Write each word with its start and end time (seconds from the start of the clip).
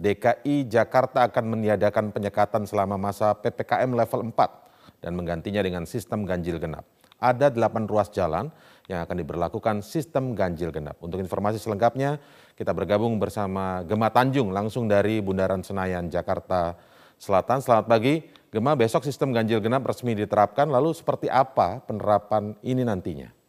DKI 0.00 0.64
Jakarta 0.64 1.28
akan 1.28 1.44
meniadakan 1.52 2.08
penyekatan 2.08 2.64
selama 2.64 2.96
masa 2.96 3.36
PPKM 3.36 3.92
level 3.92 4.32
4 4.32 5.04
dan 5.04 5.12
menggantinya 5.12 5.60
dengan 5.60 5.84
sistem 5.84 6.24
ganjil 6.24 6.56
genap. 6.56 6.88
Ada 7.20 7.52
delapan 7.52 7.84
ruas 7.84 8.08
jalan 8.08 8.48
yang 8.88 9.04
akan 9.04 9.16
diberlakukan 9.20 9.84
sistem 9.84 10.32
ganjil 10.32 10.72
genap. 10.72 10.96
Untuk 11.04 11.20
informasi 11.20 11.60
selengkapnya, 11.60 12.16
kita 12.56 12.72
bergabung 12.72 13.20
bersama 13.20 13.84
Gema 13.84 14.08
Tanjung 14.08 14.56
langsung 14.56 14.88
dari 14.88 15.20
Bundaran 15.20 15.60
Senayan, 15.60 16.08
Jakarta 16.08 16.80
Selatan. 17.20 17.60
Selamat 17.60 17.92
pagi, 17.92 18.24
Gema. 18.48 18.72
Besok 18.72 19.04
sistem 19.04 19.36
ganjil 19.36 19.60
genap 19.60 19.84
resmi 19.84 20.16
diterapkan, 20.16 20.72
lalu 20.72 20.96
seperti 20.96 21.28
apa 21.28 21.84
penerapan 21.84 22.56
ini 22.64 22.88
nantinya? 22.88 23.39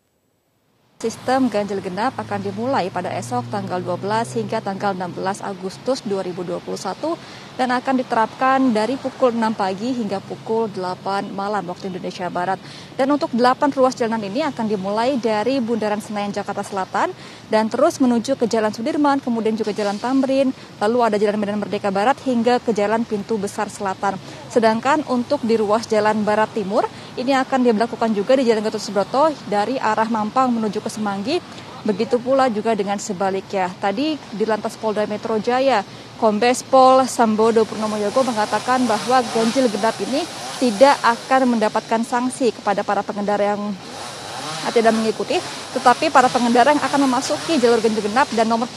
Sistem 1.02 1.50
ganjil 1.50 1.82
genap 1.82 2.14
akan 2.14 2.46
dimulai 2.46 2.94
pada 2.94 3.10
esok 3.10 3.50
tanggal 3.50 3.82
12 3.82 4.38
hingga 4.38 4.62
tanggal 4.62 4.94
16 4.94 5.42
Agustus 5.42 6.06
2021 6.06 6.62
dan 7.58 7.74
akan 7.74 8.06
diterapkan 8.06 8.70
dari 8.70 9.02
pukul 9.02 9.34
6 9.34 9.42
pagi 9.58 9.98
hingga 9.98 10.22
pukul 10.22 10.70
8 10.70 11.34
malam 11.34 11.66
waktu 11.66 11.90
Indonesia 11.90 12.30
Barat. 12.30 12.62
Dan 12.94 13.10
untuk 13.18 13.34
8 13.34 13.74
ruas 13.74 13.98
jalan 13.98 14.22
ini 14.22 14.46
akan 14.46 14.70
dimulai 14.70 15.18
dari 15.18 15.58
Bundaran 15.58 16.06
Senayan 16.06 16.38
Jakarta 16.38 16.62
Selatan 16.62 17.10
dan 17.50 17.66
terus 17.66 17.98
menuju 17.98 18.38
ke 18.38 18.46
Jalan 18.46 18.70
Sudirman, 18.70 19.26
kemudian 19.26 19.58
juga 19.58 19.74
Jalan 19.74 19.98
Tamrin, 19.98 20.54
lalu 20.78 20.98
ada 21.02 21.18
Jalan 21.18 21.42
Medan 21.42 21.58
Merdeka 21.58 21.90
Barat 21.90 22.22
hingga 22.30 22.62
ke 22.62 22.78
Jalan 22.78 23.10
Pintu 23.10 23.42
Besar 23.42 23.74
Selatan. 23.74 24.22
Sedangkan 24.52 25.08
untuk 25.08 25.40
di 25.48 25.56
ruas 25.56 25.88
Jalan 25.88 26.28
Barat 26.28 26.52
Timur 26.52 26.84
ini 27.16 27.32
akan 27.32 27.64
diberlakukan 27.64 28.12
juga 28.12 28.36
di 28.36 28.44
Jalan 28.44 28.68
Gatot 28.68 28.84
Subroto 28.84 29.32
dari 29.48 29.80
arah 29.80 30.12
Mampang 30.12 30.52
menuju 30.52 30.84
ke 30.84 30.92
Semanggi. 30.92 31.40
Begitu 31.88 32.20
pula 32.22 32.52
juga 32.52 32.76
dengan 32.76 33.00
sebaliknya. 33.00 33.72
Tadi 33.80 34.14
di 34.14 34.44
Lantas 34.46 34.78
Polda 34.78 35.08
Metro 35.10 35.40
Jaya, 35.40 35.82
Kombes 36.20 36.62
Pol 36.62 37.02
Sambodo 37.10 37.66
Purnomo 37.66 37.98
Yogo 37.98 38.22
mengatakan 38.22 38.86
bahwa 38.86 39.24
ganjil 39.34 39.66
genap 39.66 39.98
ini 40.04 40.22
tidak 40.62 40.94
akan 41.02 41.58
mendapatkan 41.58 42.06
sanksi 42.06 42.54
kepada 42.54 42.86
para 42.86 43.02
pengendara 43.02 43.58
yang 43.58 43.74
tidak 44.70 44.94
mengikuti, 44.94 45.42
tetapi 45.74 46.14
para 46.14 46.30
pengendara 46.30 46.70
yang 46.70 46.84
akan 46.86 47.10
memasuki 47.10 47.58
jalur 47.58 47.82
ganjil 47.82 48.06
genap 48.06 48.30
dan 48.38 48.46
nomor 48.46 48.70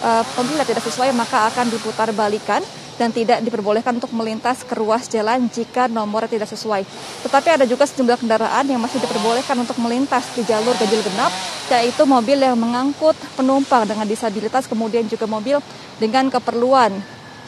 uh, 0.00 0.24
tidak 0.64 0.80
sesuai 0.80 1.12
maka 1.12 1.52
akan 1.52 1.68
diputar 1.68 2.08
balikan 2.16 2.64
dan 2.98 3.14
tidak 3.14 3.38
diperbolehkan 3.46 3.96
untuk 3.96 4.10
melintas 4.10 4.66
ke 4.66 4.74
ruas 4.74 5.06
jalan 5.06 5.46
jika 5.48 5.86
nomornya 5.86 6.36
tidak 6.36 6.50
sesuai. 6.50 6.82
Tetapi 7.24 7.48
ada 7.62 7.64
juga 7.64 7.86
sejumlah 7.86 8.18
kendaraan 8.18 8.66
yang 8.66 8.82
masih 8.82 8.98
diperbolehkan 8.98 9.54
untuk 9.54 9.78
melintas 9.78 10.26
di 10.34 10.42
jalur 10.42 10.74
ganjil 10.74 11.00
genap, 11.06 11.30
yaitu 11.70 12.02
mobil 12.02 12.42
yang 12.42 12.58
mengangkut 12.58 13.14
penumpang 13.38 13.86
dengan 13.86 14.04
disabilitas, 14.04 14.66
kemudian 14.66 15.06
juga 15.06 15.30
mobil 15.30 15.62
dengan 16.02 16.26
keperluan 16.26 16.90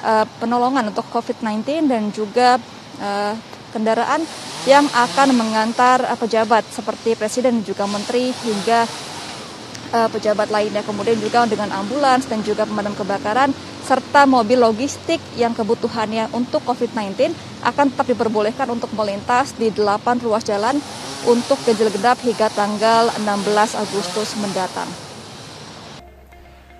uh, 0.07 0.25
penolongan 0.39 0.95
untuk 0.95 1.05
COVID-19 1.11 1.91
dan 1.91 2.03
juga 2.15 2.57
uh, 3.03 3.35
kendaraan 3.75 4.23
yang 4.69 4.87
akan 4.87 5.35
mengantar 5.35 6.07
uh, 6.07 6.15
pejabat 6.15 6.63
seperti 6.71 7.19
presiden 7.19 7.61
dan 7.61 7.67
juga 7.67 7.91
menteri 7.91 8.31
hingga 8.31 8.87
uh, 9.99 10.09
pejabat 10.15 10.53
lainnya. 10.53 10.87
Kemudian 10.87 11.19
juga 11.19 11.43
dengan 11.51 11.75
ambulans 11.75 12.29
dan 12.31 12.45
juga 12.47 12.63
pemadam 12.69 12.95
kebakaran 12.95 13.51
serta 13.91 14.23
mobil 14.23 14.55
logistik 14.55 15.19
yang 15.35 15.51
kebutuhannya 15.51 16.31
untuk 16.31 16.63
COVID-19 16.63 17.35
akan 17.67 17.91
tetap 17.91 18.07
diperbolehkan 18.07 18.71
untuk 18.71 18.95
melintas 18.95 19.51
di 19.59 19.75
8 19.75 20.23
ruas 20.23 20.47
jalan 20.47 20.79
untuk 21.27 21.59
ganjil 21.67 21.91
genap 21.91 22.23
hingga 22.23 22.47
tanggal 22.55 23.11
16 23.19 23.83
Agustus 23.83 24.39
mendatang. 24.39 24.87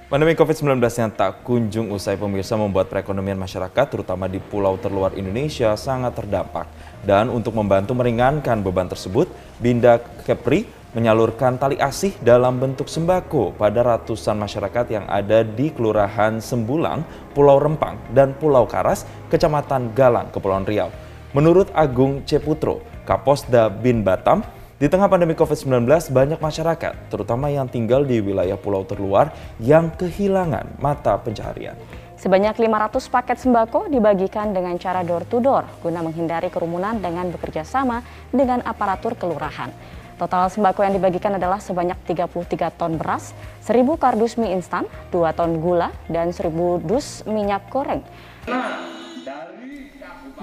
Pandemi 0.07 0.39
COVID-19 0.39 0.79
yang 0.79 1.11
tak 1.11 1.43
kunjung 1.43 1.91
usai 1.91 2.15
pemirsa 2.15 2.55
membuat 2.59 2.91
perekonomian 2.91 3.39
masyarakat, 3.39 3.87
terutama 3.91 4.27
di 4.31 4.43
pulau 4.43 4.75
terluar 4.79 5.15
Indonesia, 5.15 5.75
sangat 5.79 6.15
terdampak. 6.15 6.67
Dan 7.03 7.31
untuk 7.31 7.55
membantu 7.55 7.95
meringankan 7.95 8.59
beban 8.59 8.91
tersebut, 8.91 9.31
Binda 9.63 10.03
Kepri 10.27 10.67
menyalurkan 10.91 11.55
tali 11.55 11.79
asih 11.79 12.19
dalam 12.19 12.59
bentuk 12.59 12.91
sembako 12.91 13.55
pada 13.55 13.87
ratusan 13.87 14.35
masyarakat 14.35 14.87
yang 14.91 15.07
ada 15.07 15.47
di 15.47 15.71
Kelurahan 15.71 16.43
Sembulang, 16.43 17.07
Pulau 17.31 17.63
Rempang, 17.63 17.95
dan 18.11 18.35
Pulau 18.35 18.67
Karas, 18.67 19.07
Kecamatan 19.31 19.95
Galang, 19.95 20.35
Kepulauan 20.35 20.67
Riau. 20.67 20.91
Menurut 21.31 21.71
Agung 21.79 22.27
Ceputro, 22.27 22.83
Kaposda 23.07 23.71
Bin 23.71 24.03
Batam, 24.03 24.43
di 24.81 24.89
tengah 24.89 25.07
pandemi 25.13 25.37
COVID-19 25.37 26.11
banyak 26.11 26.41
masyarakat, 26.41 27.13
terutama 27.13 27.53
yang 27.53 27.69
tinggal 27.69 28.03
di 28.03 28.19
wilayah 28.19 28.57
pulau 28.57 28.83
terluar, 28.83 29.31
yang 29.61 29.93
kehilangan 29.95 30.81
mata 30.81 31.21
pencaharian. 31.21 31.77
Sebanyak 32.17 32.57
500 32.57 33.01
paket 33.09 33.39
sembako 33.41 33.89
dibagikan 33.89 34.53
dengan 34.53 34.77
cara 34.77 35.05
door-to-door 35.05 35.65
-door, 35.65 35.85
guna 35.85 36.01
menghindari 36.05 36.49
kerumunan 36.49 36.97
dengan 36.99 37.29
bekerja 37.29 37.65
sama 37.65 38.05
dengan 38.33 38.61
aparatur 38.65 39.17
kelurahan. 39.17 39.73
Total 40.21 40.53
sembako 40.53 40.85
yang 40.85 40.93
dibagikan 41.01 41.41
adalah 41.41 41.65
sebanyak 41.65 41.97
33 42.05 42.77
ton 42.77 43.01
beras, 43.01 43.33
1000 43.65 43.97
kardus 43.97 44.37
mie 44.37 44.53
instan, 44.53 44.85
2 45.09 45.33
ton 45.33 45.57
gula, 45.65 45.97
dan 46.13 46.29
1000 46.29 46.77
dus 46.85 47.25
minyak 47.25 47.65
goreng. 47.73 48.05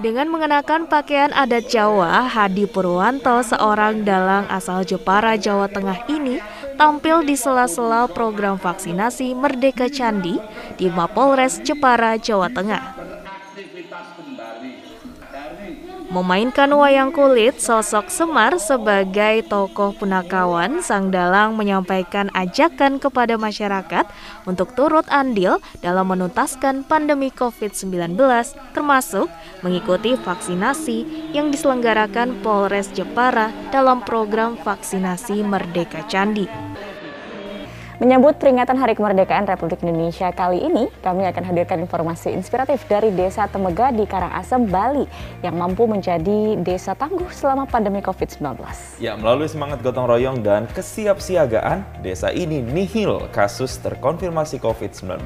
Dengan 0.02 0.34
mengenakan 0.34 0.90
pakaian 0.90 1.30
adat 1.30 1.70
Jawa, 1.70 2.26
Hadi 2.26 2.66
Purwanto, 2.66 3.38
seorang 3.46 4.02
dalang 4.02 4.50
asal 4.50 4.82
Jepara, 4.82 5.38
Jawa 5.38 5.70
Tengah 5.70 6.10
ini 6.10 6.42
tampil 6.74 7.22
di 7.22 7.38
sela-sela 7.38 8.10
program 8.10 8.58
vaksinasi 8.58 9.30
Merdeka 9.38 9.86
Candi 9.86 10.42
di 10.74 10.90
Mapolres 10.90 11.62
Jepara, 11.62 12.18
Jawa 12.18 12.50
Tengah. 12.50 12.97
Memainkan 16.08 16.72
wayang 16.72 17.12
kulit, 17.12 17.60
sosok 17.60 18.08
Semar 18.08 18.56
sebagai 18.56 19.44
tokoh 19.44 19.92
punakawan, 19.92 20.80
Sang 20.80 21.12
Dalang 21.12 21.52
menyampaikan 21.52 22.32
ajakan 22.32 22.96
kepada 22.96 23.36
masyarakat 23.36 24.08
untuk 24.48 24.72
turut 24.72 25.04
andil 25.12 25.60
dalam 25.84 26.08
menuntaskan 26.08 26.88
pandemi 26.88 27.28
COVID-19, 27.28 28.16
termasuk 28.72 29.28
mengikuti 29.60 30.16
vaksinasi 30.16 31.28
yang 31.36 31.52
diselenggarakan 31.52 32.40
Polres 32.40 32.88
Jepara 32.96 33.52
dalam 33.68 34.00
program 34.00 34.56
vaksinasi 34.64 35.44
Merdeka 35.44 36.08
Candi. 36.08 36.48
Menyambut 37.98 38.38
peringatan 38.38 38.78
Hari 38.78 38.94
Kemerdekaan 38.94 39.42
Republik 39.50 39.82
Indonesia 39.82 40.30
kali 40.30 40.62
ini, 40.62 40.86
kami 41.02 41.26
akan 41.26 41.42
hadirkan 41.50 41.82
informasi 41.82 42.30
inspiratif 42.30 42.86
dari 42.86 43.10
Desa 43.10 43.50
Temega 43.50 43.90
di 43.90 44.06
Karangasem, 44.06 44.70
Bali 44.70 45.02
yang 45.42 45.58
mampu 45.58 45.82
menjadi 45.90 46.54
desa 46.62 46.94
tangguh 46.94 47.26
selama 47.34 47.66
pandemi 47.66 47.98
COVID-19. 47.98 48.62
Ya, 49.02 49.18
melalui 49.18 49.50
semangat 49.50 49.82
gotong 49.82 50.06
royong 50.06 50.46
dan 50.46 50.70
kesiapsiagaan, 50.70 51.82
desa 51.98 52.30
ini 52.30 52.62
nihil 52.62 53.18
kasus 53.34 53.74
terkonfirmasi 53.82 54.62
COVID-19. 54.62 55.18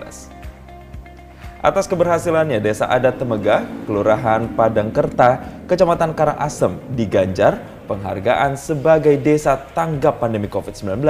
Atas 1.60 1.84
keberhasilannya, 1.86 2.56
Desa 2.56 2.88
Adat 2.88 3.20
Temega, 3.20 3.68
Kelurahan 3.84 4.48
Padangkerta, 4.56 5.60
Kecamatan 5.68 6.16
Karangasem 6.16 6.80
diganjar 6.96 7.60
penghargaan 7.92 8.56
sebagai 8.56 9.20
desa 9.20 9.60
tanggap 9.60 10.16
pandemi 10.16 10.48
COVID-19 10.48 11.04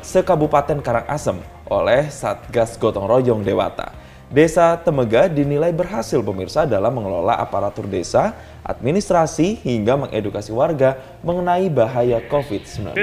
se-Kabupaten 0.00 0.80
Karangasem 0.80 1.36
oleh 1.68 2.08
Satgas 2.08 2.80
Gotong 2.80 3.04
Royong 3.04 3.44
Dewata. 3.44 4.01
Desa 4.32 4.80
Temega 4.80 5.28
dinilai 5.28 5.76
berhasil 5.76 6.16
pemirsa 6.24 6.64
dalam 6.64 6.96
mengelola 6.96 7.36
aparatur 7.36 7.84
desa, 7.84 8.32
administrasi, 8.64 9.60
hingga 9.60 10.00
mengedukasi 10.00 10.48
warga 10.56 10.96
mengenai 11.20 11.68
bahaya 11.68 12.16
COVID-19. 12.32 12.96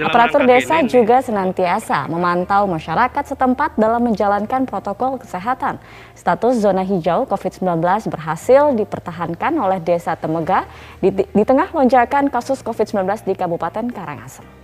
Aparatur 0.00 0.48
desa 0.48 0.80
juga 0.88 1.20
senantiasa 1.20 2.08
memantau 2.08 2.64
masyarakat 2.64 3.28
setempat 3.28 3.76
dalam 3.76 4.08
menjalankan 4.08 4.64
protokol 4.64 5.20
kesehatan. 5.20 5.76
Status 6.16 6.64
zona 6.64 6.80
hijau 6.80 7.28
COVID-19 7.28 7.84
berhasil 8.08 8.72
dipertahankan 8.72 9.52
oleh 9.60 9.84
Desa 9.84 10.16
Temega 10.16 10.64
di, 11.04 11.12
di 11.12 11.44
tengah 11.44 11.68
lonjakan 11.76 12.32
kasus 12.32 12.64
COVID-19 12.64 13.28
di 13.28 13.36
Kabupaten 13.36 13.84
Karangasem. 13.92 14.59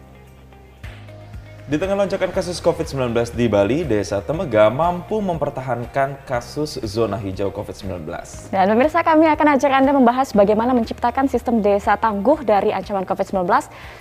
Di 1.66 1.82
tengah 1.82 1.98
lonjakan 1.98 2.30
kasus 2.30 2.62
COVID-19 2.62 3.10
di 3.34 3.50
Bali, 3.50 3.82
Desa 3.82 4.22
Temega 4.22 4.70
mampu 4.70 5.18
mempertahankan 5.18 6.22
kasus 6.22 6.78
zona 6.86 7.18
hijau 7.18 7.50
COVID-19. 7.50 8.06
Dan 8.54 8.70
pemirsa 8.70 9.02
kami 9.02 9.26
akan 9.26 9.58
ajak 9.58 9.74
Anda 9.74 9.90
membahas 9.90 10.30
bagaimana 10.30 10.70
menciptakan 10.78 11.26
sistem 11.26 11.58
desa 11.58 11.98
tangguh 11.98 12.46
dari 12.46 12.70
ancaman 12.70 13.02
COVID-19. 13.02 13.50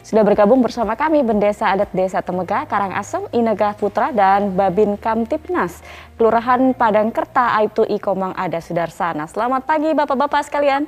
Sudah 0.06 0.22
bergabung 0.22 0.62
bersama 0.62 0.94
kami 0.94 1.26
Bendesa 1.26 1.74
Adat 1.74 1.90
Desa 1.90 2.22
Temega, 2.22 2.70
Karangasem, 2.70 3.26
Inega 3.34 3.74
Putra, 3.74 4.14
dan 4.14 4.54
Babin 4.54 4.94
Kamtipnas, 4.94 5.82
Kelurahan 6.22 6.70
Padangkerta, 6.78 7.58
Aibtu 7.58 7.82
Ikomang 7.90 8.38
Ada 8.38 8.62
Sudarsana. 8.62 9.26
Selamat 9.26 9.66
pagi 9.66 9.90
Bapak-Bapak 9.90 10.46
sekalian. 10.46 10.86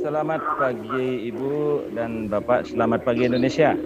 Selamat 0.00 0.40
pagi 0.56 1.28
Ibu 1.28 1.52
dan 1.92 2.24
Bapak, 2.32 2.72
selamat 2.72 3.04
pagi 3.04 3.28
Indonesia. 3.28 3.76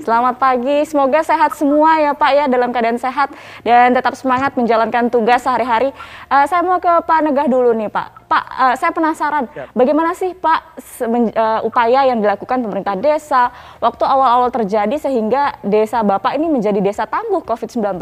Selamat 0.00 0.40
pagi, 0.40 0.88
semoga 0.88 1.20
sehat 1.20 1.52
semua 1.52 2.00
ya 2.00 2.16
Pak 2.16 2.30
ya 2.32 2.44
dalam 2.48 2.72
keadaan 2.72 2.96
sehat 2.96 3.28
dan 3.60 3.92
tetap 3.92 4.16
semangat 4.16 4.56
menjalankan 4.56 5.12
tugas 5.12 5.44
sehari-hari. 5.44 5.92
Uh, 6.32 6.48
saya 6.48 6.64
mau 6.64 6.80
ke 6.80 6.88
Pak 6.88 7.20
Negah 7.28 7.44
dulu 7.44 7.76
nih 7.76 7.92
Pak. 7.92 8.24
Pak, 8.24 8.44
uh, 8.56 8.74
saya 8.80 8.96
penasaran 8.96 9.44
bagaimana 9.76 10.16
sih 10.16 10.32
Pak 10.32 10.80
uh, 11.04 11.60
upaya 11.60 12.08
yang 12.08 12.24
dilakukan 12.24 12.64
pemerintah 12.64 12.96
desa 12.96 13.52
waktu 13.84 14.00
awal-awal 14.00 14.48
terjadi 14.48 14.96
sehingga 14.96 15.60
desa 15.60 16.00
Bapak 16.00 16.40
ini 16.40 16.48
menjadi 16.48 16.80
desa 16.80 17.04
tangguh 17.04 17.44
COVID-19? 17.44 18.00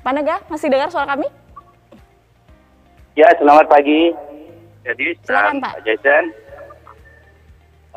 Pak 0.00 0.12
Negah, 0.16 0.40
masih 0.48 0.72
dengar 0.72 0.88
suara 0.88 1.04
kami? 1.12 1.28
Ya, 3.18 3.34
selamat 3.34 3.66
pagi. 3.66 4.14
Jadi, 4.86 5.18
Silakan, 5.26 5.58
Pak. 5.58 5.82
Jason, 5.82 6.30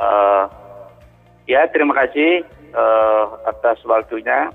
Uh, 0.02 0.50
ya, 1.46 1.70
terima 1.70 1.94
kasih 1.94 2.42
uh, 2.74 3.38
atas 3.46 3.78
waktunya. 3.86 4.50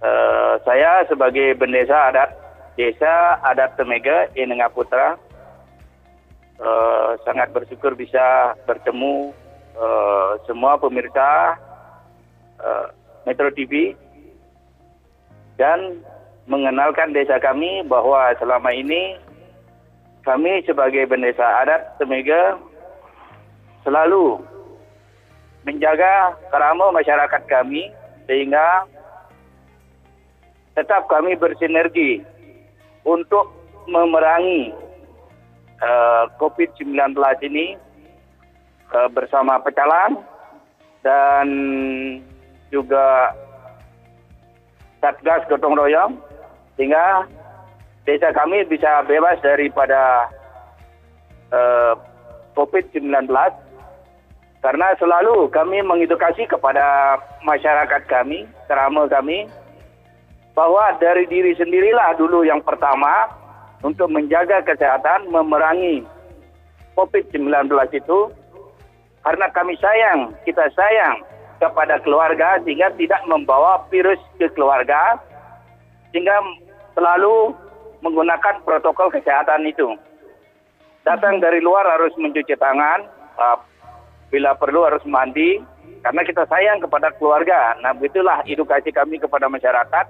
Uh, 0.00 0.56
saya 0.64 1.04
sebagai 1.04 1.52
bendesa 1.52 1.92
adat 2.08 2.32
desa 2.80 3.36
adat 3.44 3.76
Temega 3.76 4.32
Enengah 4.32 4.72
Putra 4.72 5.20
uh, 6.64 7.12
sangat 7.28 7.52
bersyukur 7.52 7.92
bisa 7.92 8.56
bertemu 8.64 9.36
uh, 9.76 10.40
semua 10.48 10.80
pemirsa 10.80 11.60
uh, 12.56 12.88
Metro 13.28 13.52
TV 13.52 13.92
dan 15.60 16.00
mengenalkan 16.48 17.12
desa 17.12 17.36
kami 17.36 17.84
bahwa 17.84 18.32
selama 18.40 18.72
ini 18.72 19.20
kami 20.24 20.60
sebagai 20.68 21.08
bendesa 21.08 21.64
adat 21.64 21.96
Temega 21.96 22.60
selalu 23.84 24.40
menjaga 25.64 26.36
kerama 26.52 26.92
masyarakat 26.92 27.42
kami 27.48 27.92
sehingga 28.28 28.84
tetap 30.76 31.08
kami 31.08 31.36
bersinergi 31.36 32.24
untuk 33.04 33.52
memerangi 33.88 34.72
uh, 35.80 36.28
COVID-19 36.36 37.16
ini 37.48 37.76
uh, 38.92 39.08
bersama 39.12 39.60
pecalang 39.60 40.20
dan 41.00 41.48
juga 42.68 43.32
Satgas 45.00 45.48
Gotong 45.48 45.76
Royong 45.80 46.12
sehingga 46.76 47.24
desa 48.10 48.34
kami 48.34 48.66
bisa 48.66 49.06
bebas 49.06 49.38
daripada 49.38 50.26
uh, 51.54 51.94
COVID-19 52.58 53.30
karena 54.60 54.92
selalu 54.98 55.46
kami 55.54 55.80
mengedukasi 55.80 56.44
kepada 56.50 57.16
masyarakat 57.46 58.02
kami, 58.10 58.44
kerama 58.68 59.08
kami, 59.08 59.48
bahwa 60.52 60.92
dari 61.00 61.24
diri 61.30 61.56
sendirilah 61.56 62.18
dulu 62.20 62.44
yang 62.44 62.60
pertama 62.60 63.30
untuk 63.80 64.12
menjaga 64.12 64.60
kesehatan, 64.60 65.32
memerangi 65.32 66.04
COVID-19 66.92 67.72
itu, 67.96 68.28
karena 69.24 69.46
kami 69.54 69.78
sayang, 69.80 70.36
kita 70.44 70.68
sayang 70.76 71.24
kepada 71.56 71.96
keluarga 72.04 72.60
sehingga 72.60 72.92
tidak 73.00 73.24
membawa 73.24 73.80
virus 73.88 74.20
ke 74.36 74.44
keluarga, 74.52 75.16
sehingga 76.12 76.36
selalu 76.92 77.56
menggunakan 78.00 78.64
protokol 78.64 79.12
kesehatan 79.12 79.64
itu. 79.68 79.96
Datang 81.04 81.40
dari 81.40 81.64
luar 81.64 81.88
harus 81.88 82.12
mencuci 82.20 82.56
tangan, 82.60 83.08
bila 84.30 84.54
perlu 84.56 84.86
harus 84.86 85.02
mandi 85.08 85.58
karena 86.04 86.22
kita 86.24 86.44
sayang 86.46 86.80
kepada 86.80 87.12
keluarga. 87.16 87.76
Nah, 87.82 87.92
begitulah 87.96 88.44
edukasi 88.46 88.94
kami 88.94 89.18
kepada 89.18 89.50
masyarakat 89.50 90.06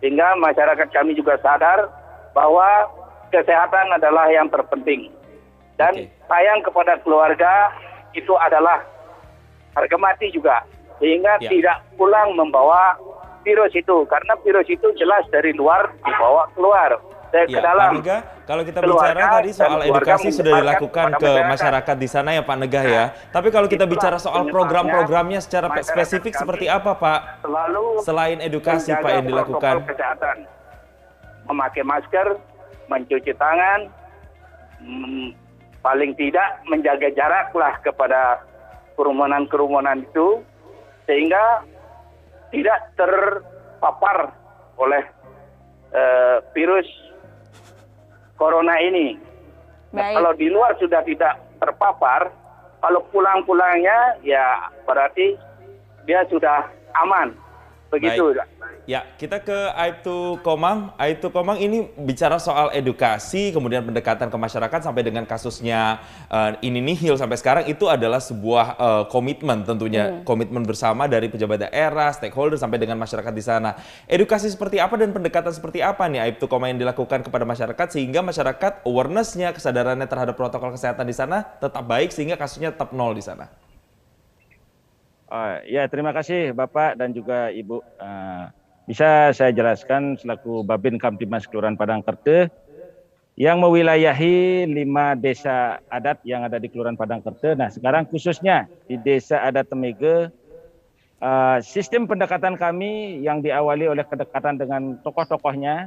sehingga 0.00 0.36
masyarakat 0.40 0.88
kami 0.90 1.12
juga 1.14 1.36
sadar 1.40 1.88
bahwa 2.32 2.88
kesehatan 3.30 3.94
adalah 3.94 4.26
yang 4.32 4.48
terpenting. 4.48 5.12
Dan 5.78 5.96
okay. 5.96 6.12
sayang 6.28 6.60
kepada 6.60 7.00
keluarga 7.00 7.72
itu 8.12 8.34
adalah 8.36 8.84
harga 9.72 9.96
mati 9.96 10.28
juga 10.34 10.60
sehingga 10.98 11.40
ya. 11.40 11.48
tidak 11.48 11.78
pulang 11.96 12.36
membawa 12.36 12.98
virus 13.46 13.72
itu 13.72 14.04
karena 14.10 14.36
virus 14.44 14.68
itu 14.68 14.84
jelas 15.00 15.24
dari 15.32 15.54
luar 15.56 15.88
dibawa 16.04 16.50
keluar 16.52 17.00
ya, 17.32 17.44
ke 17.46 17.60
dalam. 17.62 17.90
Pak 17.90 17.94
Nega, 18.02 18.18
kalau 18.44 18.62
kita 18.66 18.80
bicara 18.82 19.20
tadi 19.38 19.50
soal 19.54 19.80
edukasi 19.86 20.28
sudah 20.34 20.52
dilakukan 20.60 21.08
ke 21.16 21.30
masyarakat 21.46 21.96
di 21.96 22.08
sana 22.10 22.30
ya 22.34 22.42
Pak 22.42 22.56
Negah 22.66 22.84
ya. 22.84 23.04
Tapi 23.30 23.48
kalau 23.54 23.68
kita 23.70 23.86
bicara 23.86 24.18
soal 24.18 24.50
program-programnya 24.50 25.38
secara 25.38 25.70
spesifik 25.80 26.34
seperti 26.34 26.66
apa 26.66 26.98
Pak? 26.98 27.20
Selalu 27.46 27.84
Selain 28.02 28.38
edukasi 28.42 28.90
Pak 28.94 29.10
yang 29.10 29.26
dilakukan. 29.26 29.74
Kesehatan. 29.86 30.36
Memakai 31.46 31.82
masker, 31.82 32.38
mencuci 32.86 33.32
tangan, 33.34 33.90
hmm, 34.82 35.34
paling 35.82 36.12
tidak 36.14 36.62
menjaga 36.68 37.08
jarak 37.16 37.50
lah 37.56 37.74
kepada 37.82 38.44
kerumunan-kerumunan 38.94 40.04
itu 40.04 40.44
sehingga 41.08 41.64
tidak 42.52 42.78
terpapar 42.98 44.34
oleh 44.76 45.04
uh, 45.94 46.42
virus 46.52 46.86
corona 48.40 48.80
ini. 48.80 49.20
Nah, 49.92 50.16
kalau 50.16 50.32
di 50.32 50.48
luar 50.48 50.72
sudah 50.80 51.04
tidak 51.04 51.36
terpapar, 51.60 52.32
kalau 52.80 53.04
pulang-pulangnya 53.12 54.16
ya 54.24 54.72
berarti 54.88 55.36
dia 56.08 56.24
sudah 56.32 56.64
aman. 57.04 57.36
Begitu. 57.90 58.24
Baik. 58.38 58.70
Ya, 58.88 59.06
kita 59.18 59.42
ke 59.42 59.54
Aibtu 59.76 60.40
Komang. 60.40 60.94
Aibtu 60.96 61.28
Komang 61.30 61.60
ini 61.60 61.90
bicara 61.94 62.40
soal 62.40 62.72
edukasi, 62.72 63.52
kemudian 63.54 63.84
pendekatan 63.84 64.32
ke 64.32 64.38
masyarakat 64.38 64.80
sampai 64.82 65.02
dengan 65.04 65.26
kasusnya 65.28 66.00
uh, 66.30 66.56
ini 66.64 66.80
nihil 66.80 67.14
sampai 67.14 67.36
sekarang 67.36 67.64
itu 67.68 67.86
adalah 67.86 68.18
sebuah 68.18 68.66
uh, 68.80 69.04
komitmen 69.06 69.62
tentunya, 69.66 70.10
hmm. 70.10 70.26
komitmen 70.26 70.64
bersama 70.64 71.10
dari 71.10 71.28
pejabat 71.30 71.70
daerah, 71.70 72.10
stakeholder 72.14 72.56
sampai 72.56 72.78
dengan 72.80 72.96
masyarakat 72.98 73.30
di 73.34 73.44
sana. 73.44 73.78
Edukasi 74.10 74.48
seperti 74.48 74.80
apa 74.80 74.96
dan 74.96 75.12
pendekatan 75.14 75.52
seperti 75.52 75.84
apa 75.84 76.06
nih 76.10 76.30
Aibtu 76.30 76.50
Komang 76.50 76.74
yang 76.74 76.80
dilakukan 76.82 77.26
kepada 77.26 77.46
masyarakat 77.46 77.86
sehingga 77.94 78.26
masyarakat 78.26 78.86
awarenessnya, 78.86 79.54
kesadarannya 79.54 80.06
terhadap 80.08 80.34
protokol 80.34 80.74
kesehatan 80.74 81.06
di 81.06 81.14
sana 81.14 81.46
tetap 81.62 81.84
baik 81.84 82.10
sehingga 82.10 82.34
kasusnya 82.34 82.74
tetap 82.74 82.90
nol 82.90 83.14
di 83.14 83.22
sana. 83.22 83.69
Uh, 85.30 85.62
ya, 85.62 85.86
terima 85.86 86.10
kasih 86.10 86.50
Bapak 86.50 86.98
dan 86.98 87.14
juga 87.14 87.54
Ibu. 87.54 87.78
Uh, 88.02 88.50
bisa 88.90 89.30
saya 89.30 89.54
jelaskan 89.54 90.18
selaku 90.18 90.66
Babin 90.66 90.98
Kamtimas 90.98 91.46
Kelurahan 91.46 91.78
Padangkerte 91.78 92.50
yang 93.38 93.62
mewilayahi 93.62 94.66
lima 94.66 95.14
desa 95.14 95.78
adat 95.86 96.18
yang 96.26 96.42
ada 96.42 96.58
di 96.58 96.66
Kelurahan 96.66 96.98
Padangkerte. 96.98 97.54
Nah, 97.54 97.70
sekarang 97.70 98.10
khususnya 98.10 98.66
di 98.90 98.98
Desa 98.98 99.38
Adat 99.46 99.70
Temege, 99.70 100.34
uh, 101.22 101.62
sistem 101.62 102.10
pendekatan 102.10 102.58
kami 102.58 103.22
yang 103.22 103.38
diawali 103.38 103.86
oleh 103.86 104.02
kedekatan 104.02 104.58
dengan 104.58 104.98
tokoh-tokohnya 105.06 105.86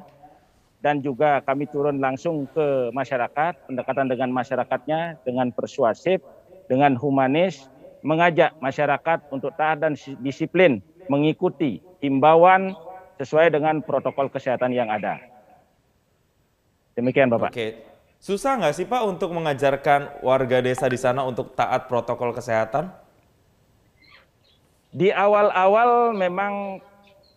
dan 0.79 1.03
juga 1.03 1.43
kami 1.43 1.67
turun 1.67 2.00
langsung 2.00 2.47
ke 2.47 2.95
masyarakat, 2.95 3.59
pendekatan 3.67 4.07
dengan 4.07 4.31
masyarakatnya 4.31 5.19
dengan 5.27 5.51
persuasif, 5.51 6.23
dengan 6.71 6.95
humanis, 6.95 7.67
mengajak 8.03 8.51
masyarakat 8.60 9.31
untuk 9.31 9.55
taat 9.55 9.79
dan 9.79 9.95
disiplin 10.19 10.83
mengikuti 11.07 11.79
himbauan 12.03 12.75
sesuai 13.17 13.55
dengan 13.55 13.79
protokol 13.79 14.27
kesehatan 14.27 14.75
yang 14.75 14.91
ada. 14.91 15.24
Demikian 16.93 17.31
Bapak. 17.31 17.55
Oke. 17.55 17.67
Susah 18.24 18.55
nggak 18.55 18.75
sih 18.75 18.88
Pak 18.88 19.03
untuk 19.03 19.36
mengajarkan 19.36 20.24
warga 20.24 20.63
desa 20.63 20.88
di 20.88 20.95
sana 20.95 21.27
untuk 21.27 21.60
taat 21.60 21.91
protokol 21.91 22.31
kesehatan? 22.31 22.88
Di 24.95 25.12
awal-awal 25.12 26.15
memang 26.15 26.79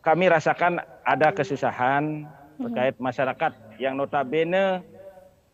kami 0.06 0.30
rasakan 0.30 0.78
ada 1.02 1.34
kesusahan 1.34 2.30
terkait 2.62 2.94
masyarakat 3.02 3.52
yang 3.82 3.98
notabene 3.98 4.86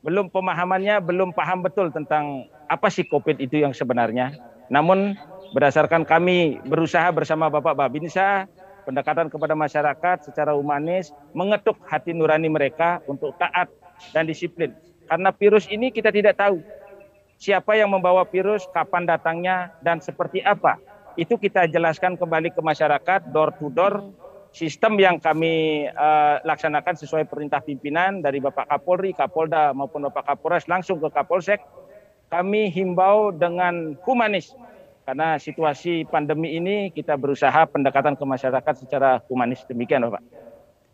belum 0.04 0.28
pemahamannya 0.28 1.00
belum 1.00 1.32
paham 1.32 1.64
betul 1.64 1.88
tentang 1.88 2.50
apa 2.68 2.92
sih 2.92 3.08
COVID 3.08 3.40
itu 3.40 3.64
yang 3.64 3.72
sebenarnya. 3.72 4.51
Namun 4.72 5.14
berdasarkan 5.52 6.08
kami 6.08 6.64
berusaha 6.64 7.12
bersama 7.12 7.52
Bapak 7.52 7.76
Babinsa 7.76 8.48
pendekatan 8.88 9.28
kepada 9.28 9.52
masyarakat 9.52 10.26
secara 10.26 10.56
humanis, 10.56 11.12
mengetuk 11.36 11.78
hati 11.86 12.16
nurani 12.16 12.48
mereka 12.48 13.04
untuk 13.04 13.36
taat 13.36 13.68
dan 14.16 14.26
disiplin. 14.26 14.72
Karena 15.06 15.30
virus 15.30 15.68
ini 15.68 15.92
kita 15.92 16.08
tidak 16.08 16.40
tahu 16.40 16.64
siapa 17.36 17.76
yang 17.76 17.92
membawa 17.92 18.24
virus, 18.26 18.64
kapan 18.72 19.04
datangnya, 19.06 19.70
dan 19.84 20.00
seperti 20.00 20.42
apa. 20.42 20.80
Itu 21.20 21.36
kita 21.36 21.68
jelaskan 21.68 22.16
kembali 22.16 22.56
ke 22.56 22.64
masyarakat, 22.64 23.28
door 23.28 23.52
to 23.60 23.68
door, 23.68 24.00
sistem 24.56 24.96
yang 24.96 25.20
kami 25.20 25.84
uh, 25.92 26.40
laksanakan 26.48 26.96
sesuai 26.96 27.28
perintah 27.28 27.60
pimpinan 27.60 28.24
dari 28.24 28.40
Bapak 28.40 28.72
Kapolri, 28.72 29.12
Kapolda 29.12 29.76
maupun 29.76 30.08
Bapak 30.08 30.32
Kapolres 30.32 30.64
langsung 30.64 30.96
ke 30.98 31.12
Kapolsek. 31.12 31.60
kami 32.32 32.72
himbau 32.72 33.28
dengan 33.28 33.92
humanis 34.08 34.56
karena 35.02 35.34
situasi 35.38 36.06
pandemi 36.06 36.54
ini 36.54 36.94
kita 36.94 37.18
berusaha 37.18 37.66
pendekatan 37.66 38.14
ke 38.14 38.24
masyarakat 38.24 38.74
secara 38.86 39.18
humanis 39.26 39.66
demikian 39.66 40.06
Bapak. 40.06 40.22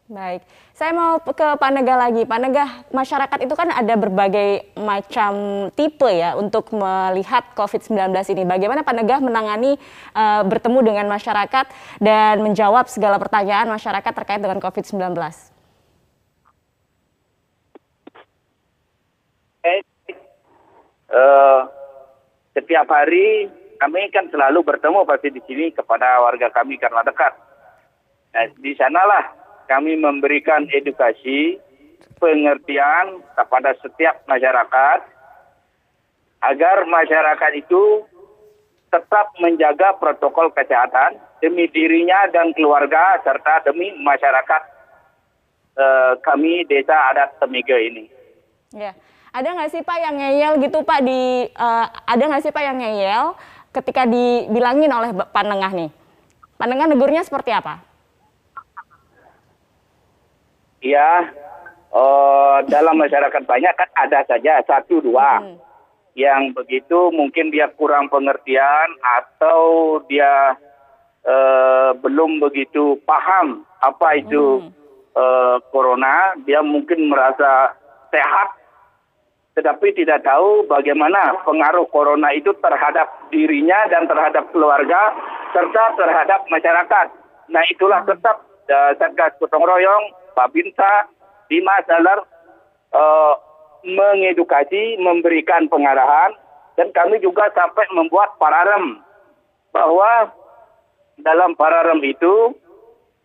Baik, 0.09 0.41
saya 0.73 0.97
mau 0.97 1.21
ke 1.21 1.45
Pak 1.61 1.69
Negah 1.69 2.01
lagi. 2.01 2.25
Pak 2.25 2.41
Negah, 2.41 2.69
masyarakat 2.97 3.45
itu 3.45 3.53
kan 3.53 3.69
ada 3.69 3.93
berbagai 3.93 4.73
macam 4.81 5.69
tipe 5.77 6.09
ya 6.09 6.33
untuk 6.33 6.73
melihat 6.73 7.45
COVID-19 7.53 8.17
ini. 8.33 8.49
Bagaimana 8.49 8.81
Pak 8.81 8.97
Negah 8.97 9.21
menangani 9.21 9.77
uh, 10.17 10.49
bertemu 10.49 10.81
dengan 10.81 11.13
masyarakat 11.13 11.69
dan 12.01 12.41
menjawab 12.41 12.89
segala 12.89 13.21
pertanyaan 13.21 13.69
masyarakat 13.69 14.13
terkait 14.17 14.41
dengan 14.41 14.57
COVID-19? 14.65 15.13
Eh, 19.69 19.85
uh, 21.13 21.69
setiap 22.57 22.89
hari 22.89 23.53
kami 23.79 24.11
kan 24.11 24.27
selalu 24.29 24.67
bertemu 24.67 25.07
pasti 25.07 25.31
di 25.31 25.41
sini 25.47 25.71
kepada 25.71 26.21
warga 26.23 26.51
kami 26.51 26.77
karena 26.77 27.07
dekat. 27.07 27.33
Nah, 28.35 28.47
di 28.59 28.75
sanalah 28.75 29.33
kami 29.71 29.97
memberikan 29.97 30.67
edukasi, 30.69 31.57
pengertian 32.19 33.23
kepada 33.39 33.73
setiap 33.81 34.21
masyarakat 34.27 35.01
agar 36.39 36.77
masyarakat 36.87 37.53
itu 37.59 38.07
tetap 38.89 39.35
menjaga 39.39 39.95
protokol 40.01 40.51
kesehatan 40.53 41.21
demi 41.45 41.69
dirinya 41.71 42.27
dan 42.33 42.51
keluarga 42.57 43.21
serta 43.23 43.69
demi 43.69 43.93
masyarakat 44.01 44.63
eh, 45.77 46.13
kami 46.25 46.65
desa 46.67 46.97
adat 47.15 47.37
Temiga 47.39 47.77
ini. 47.77 48.11
Ya, 48.73 48.93
ada 49.33 49.49
nggak 49.55 49.71
sih 49.73 49.83
Pak 49.85 49.99
yang 50.01 50.17
ngeyel 50.17 50.53
gitu 50.65 50.83
Pak 50.85 51.01
di 51.05 51.49
uh, 51.57 51.87
ada 51.89 52.23
nggak 52.25 52.43
sih 52.45 52.53
Pak 52.53 52.65
yang 52.65 52.79
ngeyel 52.81 53.37
ketika 53.79 54.03
dibilangin 54.05 54.91
oleh 54.91 55.15
Pak 55.15 55.45
Nengah 55.47 55.73
nih? 55.73 55.91
Pak 56.59 56.67
Nengah 56.67 56.87
negurnya 56.91 57.23
seperti 57.23 57.55
apa? 57.55 57.89
ya 60.83 61.35
uh, 61.91 62.59
dalam 62.67 62.97
masyarakat 62.99 63.43
banyak 63.45 63.75
kan 63.75 63.91
ada 63.99 64.21
saja 64.27 64.63
satu 64.67 65.03
dua 65.03 65.43
hmm. 65.43 65.57
yang 66.15 66.55
begitu 66.55 67.11
mungkin 67.11 67.51
dia 67.51 67.71
kurang 67.75 68.11
pengertian 68.11 68.89
atau 69.03 69.99
dia 70.07 70.55
uh, 71.27 71.91
belum 71.99 72.39
begitu 72.43 72.99
paham 73.03 73.67
apa 73.83 74.09
itu 74.19 74.63
hmm. 74.63 74.71
uh, 75.19 75.57
corona 75.75 76.39
dia 76.47 76.63
mungkin 76.63 77.11
merasa 77.11 77.75
sehat 78.15 78.58
tetapi 79.59 79.91
tidak 79.91 80.23
tahu 80.23 80.63
bagaimana 80.71 81.35
pengaruh 81.43 81.91
corona 81.91 82.31
itu 82.31 82.55
terhadap 82.63 83.11
dirinya 83.35 83.91
dan 83.91 84.07
terhadap 84.07 84.47
keluarga 84.55 85.19
serta 85.51 85.99
terhadap 85.99 86.47
masyarakat. 86.47 87.07
Nah 87.51 87.67
itulah 87.67 88.07
tetap 88.07 88.47
uh, 88.71 88.95
Satgas 89.03 89.35
Gotong 89.43 89.67
Royong 89.67 90.15
Pak 90.39 90.55
Binta, 90.55 91.11
Dimas 91.51 91.83
Dalar 91.91 92.23
uh, 92.95 93.35
mengedukasi, 93.83 95.03
memberikan 95.03 95.67
pengarahan, 95.67 96.39
dan 96.79 96.95
kami 96.95 97.19
juga 97.19 97.51
sampai 97.51 97.91
membuat 97.91 98.39
pararem 98.39 99.03
bahwa 99.75 100.31
dalam 101.19 101.59
pararem 101.59 101.99
itu 102.07 102.55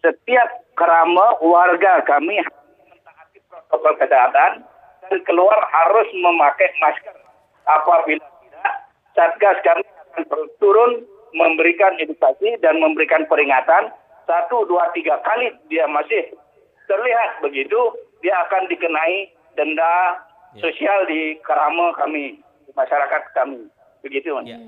setiap 0.02 0.50
kerama 0.74 1.38
warga 1.46 2.02
kami 2.02 2.42
mentaati 2.90 3.38
protokol 3.46 3.94
kesehatan 4.02 4.66
dan 5.10 5.20
keluar 5.28 5.58
harus 5.72 6.08
memakai 6.16 6.70
masker. 6.80 7.16
Apabila 7.64 8.24
tidak, 8.44 8.76
Satgas 9.16 9.58
kami 9.64 9.84
akan 9.88 10.24
turun 10.60 10.92
memberikan 11.34 11.96
edukasi 11.98 12.60
dan 12.62 12.78
memberikan 12.78 13.26
peringatan 13.26 13.90
satu, 14.30 14.64
dua, 14.68 14.92
tiga 14.96 15.20
kali 15.24 15.52
dia 15.68 15.88
masih 15.90 16.32
terlihat 16.88 17.40
begitu, 17.44 17.80
dia 18.24 18.36
akan 18.48 18.68
dikenai 18.68 19.32
denda 19.56 20.20
ya. 20.56 20.64
sosial 20.64 21.08
di 21.08 21.40
Karama 21.44 21.96
kami, 21.96 22.40
di 22.40 22.72
masyarakat 22.76 23.22
kami. 23.36 23.68
Begitu, 24.04 24.36
Mas. 24.36 24.48
Ya. 24.48 24.60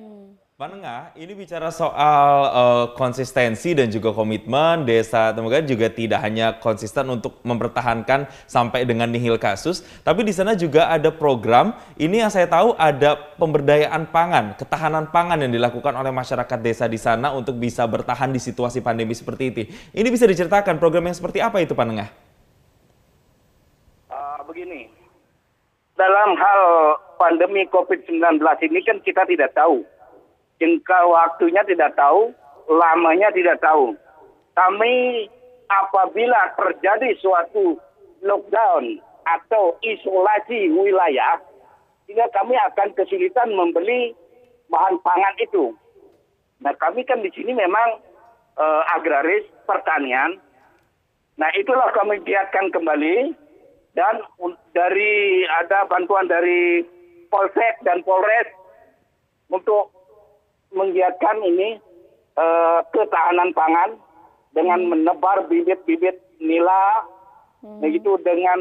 Pak 0.55 0.71
Nengah, 0.71 1.11
ini 1.19 1.35
bicara 1.35 1.67
soal 1.67 2.31
uh, 2.47 2.85
konsistensi 2.95 3.75
dan 3.75 3.91
juga 3.91 4.15
komitmen 4.15 4.87
Desa 4.87 5.35
Temukan 5.35 5.67
juga 5.67 5.91
tidak 5.91 6.23
hanya 6.23 6.55
konsisten 6.63 7.11
untuk 7.11 7.43
mempertahankan 7.43 8.23
sampai 8.47 8.87
dengan 8.87 9.11
nihil 9.11 9.35
kasus, 9.35 9.83
tapi 10.07 10.23
di 10.23 10.31
sana 10.31 10.55
juga 10.55 10.87
ada 10.87 11.11
program, 11.11 11.75
ini 11.99 12.23
yang 12.23 12.31
saya 12.31 12.47
tahu 12.47 12.71
ada 12.79 13.19
pemberdayaan 13.35 14.07
pangan, 14.07 14.55
ketahanan 14.55 15.11
pangan 15.11 15.43
yang 15.43 15.51
dilakukan 15.51 15.91
oleh 15.91 16.15
masyarakat 16.15 16.59
desa 16.63 16.87
di 16.87 17.03
sana 17.03 17.35
untuk 17.35 17.59
bisa 17.59 17.83
bertahan 17.83 18.31
di 18.31 18.39
situasi 18.39 18.79
pandemi 18.79 19.11
seperti 19.11 19.51
ini. 19.51 19.63
Ini 19.91 20.07
bisa 20.07 20.23
diceritakan 20.23 20.79
program 20.79 21.03
yang 21.03 21.19
seperti 21.19 21.43
apa 21.43 21.59
itu 21.59 21.75
Pak 21.75 21.83
Nengah? 21.83 22.09
Uh, 24.07 24.39
begini, 24.47 24.87
dalam 25.99 26.31
hal 26.39 26.61
pandemi 27.19 27.67
COVID-19 27.67 28.39
ini 28.39 28.79
kan 28.87 29.03
kita 29.03 29.27
tidak 29.27 29.51
tahu 29.51 29.83
jangka 30.59 30.99
waktunya 31.07 31.61
tidak 31.67 31.95
tahu, 31.99 32.31
lamanya 32.71 33.31
tidak 33.31 33.59
tahu. 33.59 33.95
Kami 34.55 35.27
apabila 35.67 36.55
terjadi 36.55 37.11
suatu 37.19 37.75
lockdown 38.23 39.01
atau 39.25 39.75
isolasi 39.81 40.71
wilayah, 40.71 41.41
sehingga 42.05 42.29
kami 42.31 42.55
akan 42.71 42.93
kesulitan 42.93 43.51
membeli 43.51 44.13
bahan 44.69 45.01
pangan 45.01 45.35
itu. 45.41 45.73
Nah 46.61 46.73
kami 46.77 47.03
kan 47.03 47.19
di 47.19 47.29
sini 47.33 47.51
memang 47.51 47.99
uh, 48.55 48.83
agraris 48.95 49.43
pertanian. 49.67 50.39
Nah 51.35 51.49
itulah 51.59 51.91
kami 51.91 52.23
giatkan 52.23 52.71
kembali 52.71 53.35
dan 53.95 54.23
dari 54.71 55.43
ada 55.63 55.83
bantuan 55.87 56.27
dari 56.31 56.83
Polsek 57.27 57.83
dan 57.83 58.03
Polres 58.07 58.47
untuk 59.51 59.94
menggiatkan 60.75 61.39
ini 61.47 61.79
uh, 62.35 62.83
ketahanan 62.91 63.55
pangan 63.55 63.95
dengan 64.51 64.83
hmm. 64.83 64.89
menebar 64.91 65.47
bibit-bibit 65.47 66.19
nila, 66.39 67.07
hmm. 67.63 67.79
begitu 67.79 68.19
dengan 68.21 68.59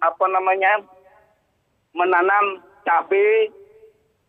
apa 0.00 0.24
namanya 0.30 0.82
menanam 1.92 2.62
cabai. 2.86 3.50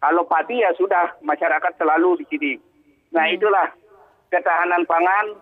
Kalau 0.01 0.25
padi 0.25 0.65
ya 0.65 0.73
sudah 0.81 1.13
masyarakat 1.21 1.77
selalu 1.77 2.25
di 2.25 2.25
sini. 2.33 2.53
Nah 3.13 3.29
hmm. 3.29 3.35
itulah 3.37 3.67
ketahanan 4.33 4.83
pangan. 4.89 5.37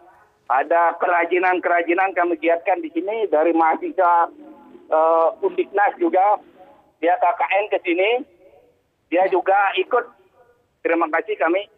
Ada 0.50 0.98
kerajinan-kerajinan 0.98 2.17
kami 2.17 2.33
giatkan 2.41 2.81
di 2.81 2.89
sini 2.89 3.29
dari 3.29 3.53
mahasiswa 3.53 4.33
uh, 4.89 5.29
Undiknas 5.45 5.93
juga. 6.01 6.41
Dia 7.00 7.15
KKN 7.21 7.65
ke 7.69 7.77
sini. 7.86 8.12
Dia 9.13 9.29
juga 9.29 9.55
ikut 9.77 10.18
terima 10.89 11.05
kasih 11.13 11.38
kami 11.38 11.69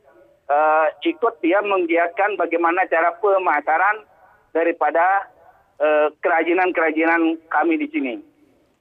uh, 0.48 0.88
ikut 1.04 1.44
dia 1.44 1.60
menggiatkan 1.60 2.40
bagaimana 2.40 2.88
cara 2.88 3.12
pemasaran 3.20 4.08
daripada 4.56 5.28
uh, 5.84 6.08
kerajinan-kerajinan 6.24 7.36
kami 7.52 7.76
di 7.76 7.92
sini. 7.92 8.14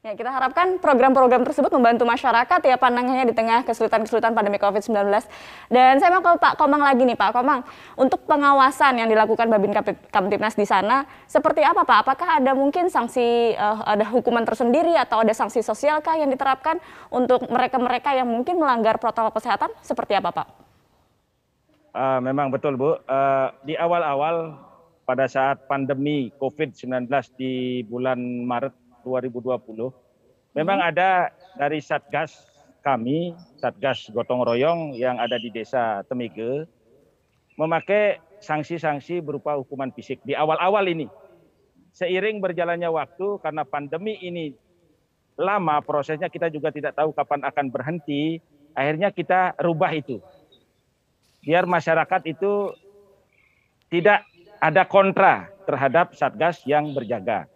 Ya, 0.00 0.16
kita 0.16 0.32
harapkan 0.32 0.80
program-program 0.80 1.44
tersebut 1.44 1.68
membantu 1.76 2.08
masyarakat 2.08 2.60
ya 2.64 2.80
pandangannya 2.80 3.28
di 3.28 3.36
tengah 3.36 3.68
kesulitan-kesulitan 3.68 4.32
pandemi 4.32 4.56
COVID-19. 4.56 4.96
Dan 5.68 6.00
saya 6.00 6.08
mau 6.16 6.24
ke 6.24 6.40
Pak 6.40 6.56
Komang 6.56 6.80
lagi 6.80 7.04
nih 7.04 7.20
Pak 7.20 7.36
Komang, 7.36 7.60
untuk 8.00 8.24
pengawasan 8.24 8.96
yang 8.96 9.12
dilakukan 9.12 9.52
Babin 9.52 9.76
Kamtipnas 10.08 10.56
di 10.56 10.64
sana, 10.64 11.04
seperti 11.28 11.60
apa 11.60 11.84
Pak? 11.84 12.08
Apakah 12.08 12.40
ada 12.40 12.56
mungkin 12.56 12.88
sanksi, 12.88 13.52
uh, 13.60 13.84
ada 13.84 14.08
hukuman 14.08 14.40
tersendiri 14.48 14.96
atau 14.96 15.20
ada 15.20 15.36
sanksi 15.36 15.60
sosial 15.60 16.00
kah 16.00 16.16
yang 16.16 16.32
diterapkan 16.32 16.80
untuk 17.12 17.44
mereka-mereka 17.52 18.16
yang 18.16 18.24
mungkin 18.24 18.56
melanggar 18.56 18.96
protokol 18.96 19.36
kesehatan? 19.36 19.68
Seperti 19.84 20.16
apa 20.16 20.32
Pak? 20.32 20.48
Uh, 21.92 22.24
memang 22.24 22.48
betul 22.48 22.80
Bu, 22.80 22.96
uh, 22.96 23.52
di 23.68 23.76
awal-awal 23.76 24.56
pada 25.04 25.28
saat 25.28 25.68
pandemi 25.68 26.32
COVID-19 26.40 27.04
di 27.36 27.84
bulan 27.84 28.16
Maret 28.48 28.79
2020 29.02 30.56
memang 30.56 30.78
hmm. 30.82 30.90
ada 30.94 31.30
dari 31.58 31.78
Satgas 31.82 32.50
kami, 32.80 33.36
Satgas 33.60 34.08
Gotong 34.10 34.40
Royong 34.40 34.96
yang 34.96 35.20
ada 35.20 35.36
di 35.36 35.52
Desa 35.52 36.00
Temige 36.08 36.64
memakai 37.60 38.16
sanksi-sanksi 38.40 39.20
berupa 39.20 39.60
hukuman 39.60 39.92
fisik 39.92 40.24
di 40.24 40.32
awal-awal 40.32 40.88
ini. 40.88 41.06
Seiring 41.92 42.40
berjalannya 42.40 42.88
waktu 42.88 43.36
karena 43.44 43.68
pandemi 43.68 44.16
ini 44.24 44.56
lama 45.36 45.84
prosesnya 45.84 46.32
kita 46.32 46.48
juga 46.48 46.72
tidak 46.72 46.96
tahu 46.96 47.12
kapan 47.12 47.44
akan 47.44 47.66
berhenti, 47.68 48.40
akhirnya 48.72 49.12
kita 49.12 49.56
rubah 49.60 49.92
itu. 49.92 50.24
Biar 51.44 51.68
masyarakat 51.68 52.24
itu 52.28 52.72
tidak 53.92 54.24
ada 54.60 54.84
kontra 54.88 55.48
terhadap 55.68 56.16
Satgas 56.16 56.64
yang 56.64 56.92
berjaga. 56.92 57.48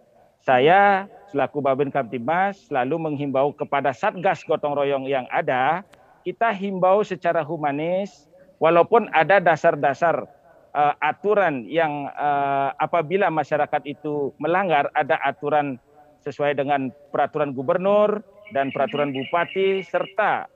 Saya 0.45 1.09
selaku 1.35 1.59
Babin 1.59 1.91
Kamtibmas 1.91 2.71
selalu 2.71 3.11
menghimbau 3.11 3.51
kepada 3.51 3.91
Satgas 3.91 4.47
Gotong 4.47 4.79
Royong 4.79 5.11
yang 5.11 5.27
ada 5.35 5.83
kita 6.23 6.55
himbau 6.55 7.03
secara 7.03 7.43
humanis, 7.43 8.31
walaupun 8.63 9.11
ada 9.11 9.43
dasar-dasar 9.43 10.25
uh, 10.71 10.95
aturan 11.03 11.67
yang 11.67 12.09
uh, 12.15 12.71
apabila 12.79 13.29
masyarakat 13.35 13.83
itu 13.85 14.31
melanggar, 14.39 14.89
ada 14.95 15.19
aturan 15.27 15.77
sesuai 16.25 16.57
dengan 16.57 16.89
peraturan 17.13 17.53
gubernur 17.53 18.25
dan 18.57 18.73
peraturan 18.73 19.13
bupati 19.13 19.85
serta 19.85 20.49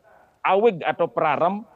awig 0.47 0.81
atau 0.87 1.05
prarem 1.11 1.67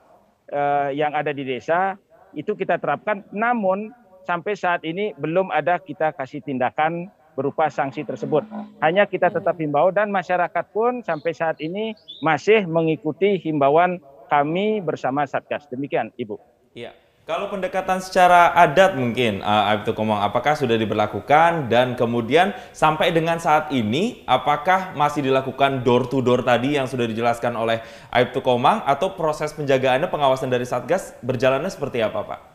uh, 0.55 0.89
yang 0.95 1.13
ada 1.13 1.35
di 1.35 1.45
desa 1.45 2.01
itu 2.33 2.57
kita 2.57 2.81
terapkan. 2.81 3.21
Namun 3.29 3.93
sampai 4.25 4.57
saat 4.57 4.81
ini 4.89 5.13
belum 5.21 5.53
ada 5.53 5.77
kita 5.77 6.17
kasih 6.17 6.41
tindakan 6.41 7.13
berupa 7.33 7.69
sanksi 7.73 8.05
tersebut. 8.05 8.45
Hanya 8.81 9.09
kita 9.09 9.33
tetap 9.33 9.57
himbau 9.57 9.89
dan 9.91 10.13
masyarakat 10.13 10.65
pun 10.73 11.01
sampai 11.05 11.33
saat 11.33 11.59
ini 11.61 11.97
masih 12.21 12.65
mengikuti 12.69 13.41
himbauan 13.41 14.01
kami 14.33 14.81
bersama 14.81 15.29
Satgas. 15.29 15.69
Demikian, 15.69 16.09
Ibu. 16.17 16.41
Iya. 16.73 16.97
Kalau 17.23 17.47
pendekatan 17.47 18.03
secara 18.03 18.51
adat 18.51 18.99
mungkin, 18.99 19.47
uh, 19.47 19.71
Aibtu 19.71 19.95
Komang, 19.95 20.27
apakah 20.27 20.59
sudah 20.59 20.75
diberlakukan 20.75 21.71
dan 21.71 21.95
kemudian 21.95 22.51
sampai 22.75 23.15
dengan 23.15 23.39
saat 23.39 23.71
ini, 23.71 24.27
apakah 24.27 24.91
masih 24.99 25.31
dilakukan 25.31 25.87
door 25.87 26.11
to 26.11 26.19
door 26.19 26.43
tadi 26.43 26.75
yang 26.75 26.91
sudah 26.91 27.07
dijelaskan 27.07 27.55
oleh 27.55 27.79
Aibtu 28.11 28.43
Komang 28.43 28.83
atau 28.83 29.15
proses 29.15 29.55
penjagaannya 29.55 30.11
pengawasan 30.11 30.51
dari 30.51 30.67
Satgas 30.67 31.15
berjalannya 31.23 31.71
seperti 31.71 32.03
apa, 32.03 32.27
Pak? 32.27 32.52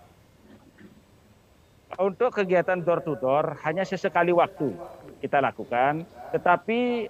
Untuk 1.98 2.30
kegiatan 2.30 2.78
door 2.86 3.02
to 3.02 3.18
door 3.18 3.58
hanya 3.66 3.82
sesekali 3.82 4.30
waktu 4.30 4.70
kita 5.18 5.42
lakukan, 5.42 6.06
tetapi 6.30 7.10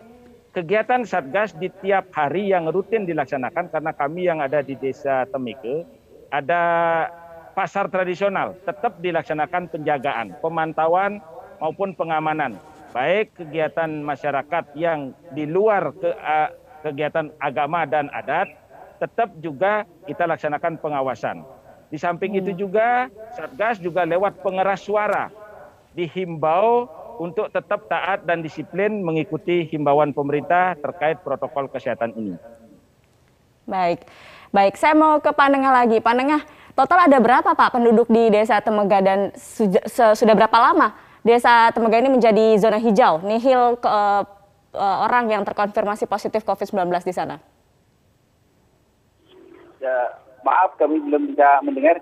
kegiatan 0.55 1.03
Satgas 1.03 1.51
di 1.59 1.67
tiap 1.83 2.07
hari 2.15 2.47
yang 2.55 2.71
rutin 2.71 3.03
dilaksanakan 3.03 3.67
karena 3.67 3.91
kami 3.91 4.31
yang 4.31 4.39
ada 4.39 4.63
di 4.63 4.79
Desa 4.79 5.27
Temike 5.27 5.83
ada 6.31 6.63
pasar 7.51 7.91
tradisional 7.91 8.55
tetap 8.63 8.95
dilaksanakan 9.03 9.67
penjagaan, 9.75 10.39
pemantauan 10.39 11.19
maupun 11.59 11.91
pengamanan. 11.91 12.55
Baik 12.95 13.35
kegiatan 13.35 13.91
masyarakat 13.91 14.71
yang 14.79 15.11
di 15.35 15.43
luar 15.43 15.91
ke, 15.99 16.15
kegiatan 16.87 17.27
agama 17.43 17.83
dan 17.83 18.07
adat, 18.15 18.47
tetap 19.03 19.35
juga 19.43 19.83
kita 20.07 20.23
laksanakan 20.23 20.79
pengawasan. 20.79 21.56
Di 21.87 21.95
samping 21.95 22.35
itu 22.35 22.51
juga 22.51 23.07
Satgas 23.31 23.79
juga 23.79 24.03
lewat 24.03 24.43
pengeras 24.43 24.83
suara 24.83 25.31
dihimbau 25.95 26.91
untuk 27.17 27.49
tetap 27.49 27.89
taat 27.89 28.21
dan 28.27 28.45
disiplin 28.45 29.01
mengikuti 29.01 29.65
himbauan 29.65 30.13
pemerintah 30.13 30.77
terkait 30.77 31.17
protokol 31.25 31.65
kesehatan 31.71 32.13
ini. 32.13 32.35
Baik, 33.65 34.05
baik. 34.53 34.77
Saya 34.77 34.93
mau 34.93 35.17
ke 35.17 35.33
Panengah 35.33 35.73
lagi. 35.73 35.97
Panengah, 35.97 36.45
total 36.77 37.09
ada 37.09 37.17
berapa 37.17 37.49
Pak 37.57 37.73
penduduk 37.73 38.07
di 38.07 38.29
Desa 38.29 38.61
Temega 38.61 39.01
dan 39.01 39.33
sudah 39.89 40.35
berapa 40.37 40.57
lama 40.61 40.93
Desa 41.25 41.73
Temega 41.73 41.99
ini 41.99 42.13
menjadi 42.13 42.55
zona 42.55 42.79
hijau, 42.79 43.19
nihil 43.25 43.75
ke, 43.81 43.89
uh, 43.89 44.97
orang 45.03 45.27
yang 45.27 45.43
terkonfirmasi 45.43 46.07
positif 46.07 46.45
COVID-19 46.47 46.87
di 47.03 47.11
sana? 47.11 47.35
Ya, 49.83 50.23
Maaf, 50.47 50.79
kami 50.79 51.03
belum 51.03 51.35
bisa 51.35 51.59
mendengar. 51.59 51.99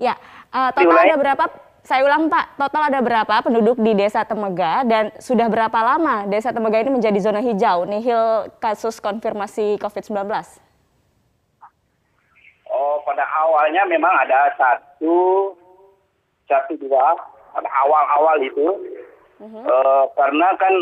Ya, 0.00 0.16
uh, 0.52 0.72
total 0.72 0.96
ada 1.04 1.16
berapa? 1.20 1.44
Saya 1.86 2.02
ulang 2.02 2.26
Pak, 2.26 2.58
total 2.58 2.90
ada 2.90 2.98
berapa 2.98 3.34
penduduk 3.46 3.78
di 3.78 3.94
Desa 3.94 4.26
Temega 4.26 4.82
dan 4.82 5.14
sudah 5.22 5.46
berapa 5.46 5.78
lama 5.78 6.26
Desa 6.26 6.50
Temega 6.50 6.82
ini 6.82 6.98
menjadi 6.98 7.14
zona 7.22 7.38
hijau, 7.38 7.86
nihil 7.86 8.50
kasus 8.58 8.98
konfirmasi 8.98 9.78
COVID-19? 9.78 10.26
Oh, 12.66 12.98
pada 13.06 13.22
awalnya 13.22 13.86
memang 13.86 14.10
ada 14.18 14.50
satu, 14.58 15.54
satu 16.50 16.74
dua, 16.82 17.14
pada 17.54 17.70
awal-awal 17.86 18.42
itu, 18.42 18.66
uh-huh. 19.38 19.62
uh, 19.62 20.04
karena 20.18 20.58
kan 20.58 20.74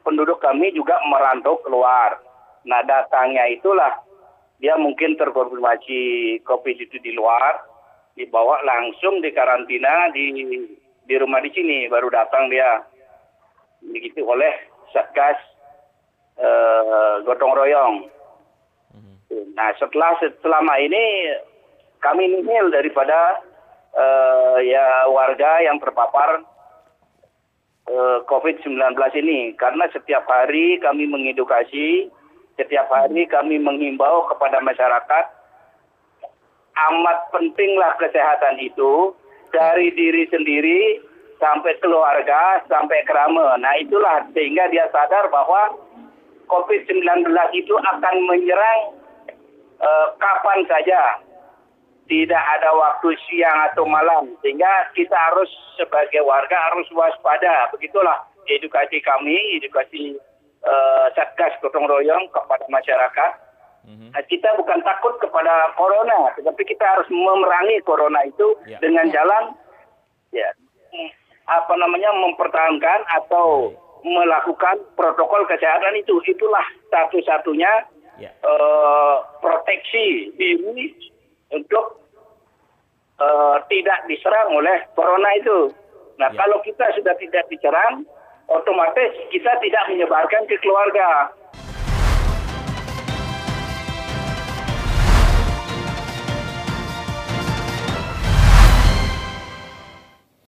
penduduk 0.00 0.40
kami 0.40 0.72
juga 0.72 0.96
merantau 1.12 1.60
keluar. 1.60 2.16
Nah, 2.64 2.80
datangnya 2.88 3.44
itulah 3.52 4.00
dia 4.58 4.74
mungkin 4.74 5.14
terkonfirmasi 5.14 6.00
COVID 6.42 6.76
itu 6.82 6.98
di 6.98 7.14
luar, 7.14 7.62
dibawa 8.18 8.58
langsung 8.66 9.22
di 9.22 9.30
karantina 9.30 10.10
di 10.10 10.34
di 11.08 11.14
rumah 11.16 11.38
di 11.40 11.50
sini, 11.54 11.86
baru 11.86 12.10
datang 12.10 12.50
dia 12.50 12.82
begitu 13.80 14.26
oleh 14.26 14.50
satgas 14.90 15.38
uh, 16.42 17.22
gotong 17.22 17.54
royong. 17.54 18.10
Mhm. 18.94 19.54
Nah 19.54 19.70
setelah 19.78 20.18
selama 20.42 20.74
ini 20.82 21.32
kami 22.02 22.26
nihil 22.26 22.74
daripada 22.74 23.38
uh, 23.94 24.58
ya 24.58 25.06
warga 25.06 25.62
yang 25.62 25.78
terpapar 25.78 26.42
uh, 27.86 28.18
COVID-19 28.26 28.74
ini 29.22 29.54
karena 29.54 29.86
setiap 29.94 30.26
hari 30.26 30.82
kami 30.82 31.06
mengedukasi 31.06 32.10
setiap 32.58 32.90
hari 32.90 33.22
kami 33.30 33.62
mengimbau 33.62 34.26
kepada 34.26 34.58
masyarakat 34.58 35.24
amat 36.78 37.18
pentinglah 37.34 37.94
kesehatan 37.98 38.58
itu 38.58 39.14
dari 39.50 39.90
diri 39.94 40.26
sendiri 40.30 41.02
sampai 41.38 41.78
keluarga 41.78 42.62
sampai 42.66 43.02
kerama. 43.06 43.56
Nah 43.58 43.74
itulah 43.78 44.26
sehingga 44.34 44.66
dia 44.70 44.90
sadar 44.90 45.30
bahwa 45.30 45.78
COVID-19 46.50 47.28
itu 47.54 47.74
akan 47.76 48.14
menyerang 48.26 48.80
uh, 49.78 50.06
kapan 50.18 50.66
saja. 50.66 51.22
Tidak 52.08 52.44
ada 52.58 52.72
waktu 52.72 53.12
siang 53.28 53.68
atau 53.68 53.84
malam. 53.84 54.32
Sehingga 54.40 54.88
kita 54.96 55.12
harus 55.12 55.52
sebagai 55.76 56.24
warga 56.24 56.56
harus 56.72 56.88
waspada. 56.96 57.68
Begitulah 57.68 58.24
edukasi 58.48 59.04
kami, 59.04 59.36
edukasi 59.60 60.16
uh, 60.64 61.06
satgas 61.14 61.54
gotong 61.62 61.86
royong 61.86 62.26
kepada 62.32 62.64
masyarakat. 62.70 63.32
Mm-hmm. 63.88 64.10
Kita 64.28 64.52
bukan 64.58 64.84
takut 64.84 65.16
kepada 65.22 65.72
corona, 65.78 66.34
tetapi 66.36 66.62
kita 66.66 66.84
harus 66.84 67.08
memerangi 67.08 67.80
corona 67.86 68.20
itu 68.26 68.58
yeah. 68.68 68.76
dengan 68.84 69.08
jalan 69.08 69.56
ya 70.34 70.48
apa 71.48 71.72
namanya 71.80 72.12
mempertahankan 72.12 73.00
atau 73.22 73.72
melakukan 74.04 74.84
protokol 74.92 75.48
kesehatan 75.48 75.96
itu. 75.96 76.20
Itulah 76.28 76.64
satu-satunya 76.92 77.72
yeah. 78.20 78.28
Ya. 78.28 78.30
uh, 78.44 79.24
proteksi 79.40 80.34
diri 80.36 80.92
untuk 81.54 82.02
uh, 83.22 83.56
tidak 83.72 84.04
diserang 84.10 84.52
oleh 84.52 84.84
corona 84.92 85.30
itu. 85.38 85.72
Nah, 86.18 86.28
yeah. 86.28 86.36
kalau 86.36 86.58
kita 86.66 86.84
sudah 86.98 87.14
tidak 87.16 87.46
diserang, 87.48 88.04
otomatis 88.48 89.12
kita 89.28 89.52
tidak 89.60 89.84
menyebarkan 89.92 90.42
ke 90.48 90.56
keluarga. 90.64 91.32